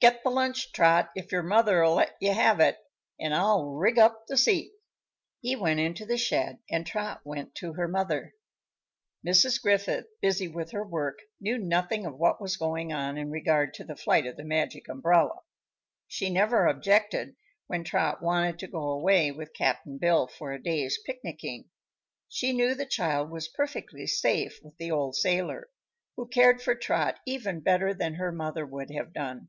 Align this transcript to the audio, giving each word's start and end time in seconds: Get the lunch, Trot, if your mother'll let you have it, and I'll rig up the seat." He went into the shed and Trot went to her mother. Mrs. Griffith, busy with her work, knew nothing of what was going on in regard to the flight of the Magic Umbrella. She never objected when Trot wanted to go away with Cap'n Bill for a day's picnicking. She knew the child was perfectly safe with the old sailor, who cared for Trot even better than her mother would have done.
Get 0.00 0.22
the 0.22 0.30
lunch, 0.30 0.70
Trot, 0.70 1.10
if 1.16 1.32
your 1.32 1.42
mother'll 1.42 1.96
let 1.96 2.16
you 2.20 2.32
have 2.32 2.60
it, 2.60 2.78
and 3.18 3.34
I'll 3.34 3.64
rig 3.64 3.98
up 3.98 4.28
the 4.28 4.36
seat." 4.36 4.70
He 5.40 5.56
went 5.56 5.80
into 5.80 6.06
the 6.06 6.16
shed 6.16 6.60
and 6.70 6.86
Trot 6.86 7.22
went 7.24 7.56
to 7.56 7.72
her 7.72 7.88
mother. 7.88 8.32
Mrs. 9.26 9.60
Griffith, 9.60 10.06
busy 10.20 10.46
with 10.46 10.70
her 10.70 10.86
work, 10.86 11.18
knew 11.40 11.58
nothing 11.58 12.06
of 12.06 12.16
what 12.16 12.40
was 12.40 12.56
going 12.56 12.92
on 12.92 13.18
in 13.18 13.32
regard 13.32 13.74
to 13.74 13.82
the 13.82 13.96
flight 13.96 14.24
of 14.24 14.36
the 14.36 14.44
Magic 14.44 14.86
Umbrella. 14.86 15.40
She 16.06 16.30
never 16.30 16.66
objected 16.66 17.34
when 17.66 17.82
Trot 17.82 18.22
wanted 18.22 18.60
to 18.60 18.68
go 18.68 18.90
away 18.90 19.32
with 19.32 19.52
Cap'n 19.52 19.98
Bill 19.98 20.28
for 20.28 20.52
a 20.52 20.62
day's 20.62 20.96
picnicking. 21.04 21.70
She 22.28 22.52
knew 22.52 22.76
the 22.76 22.86
child 22.86 23.32
was 23.32 23.48
perfectly 23.48 24.06
safe 24.06 24.60
with 24.62 24.76
the 24.76 24.92
old 24.92 25.16
sailor, 25.16 25.68
who 26.14 26.28
cared 26.28 26.62
for 26.62 26.76
Trot 26.76 27.18
even 27.26 27.58
better 27.58 27.92
than 27.92 28.14
her 28.14 28.30
mother 28.30 28.64
would 28.64 28.92
have 28.92 29.12
done. 29.12 29.48